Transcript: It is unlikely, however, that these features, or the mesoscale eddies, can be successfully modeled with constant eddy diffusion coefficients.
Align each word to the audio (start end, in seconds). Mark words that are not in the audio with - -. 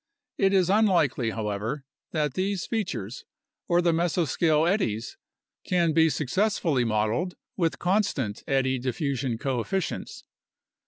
It 0.39 0.51
is 0.51 0.71
unlikely, 0.71 1.29
however, 1.29 1.85
that 2.11 2.33
these 2.33 2.65
features, 2.65 3.23
or 3.67 3.83
the 3.83 3.93
mesoscale 3.93 4.67
eddies, 4.67 5.15
can 5.63 5.93
be 5.93 6.09
successfully 6.09 6.83
modeled 6.83 7.35
with 7.55 7.77
constant 7.77 8.41
eddy 8.47 8.79
diffusion 8.79 9.37
coefficients. 9.37 10.23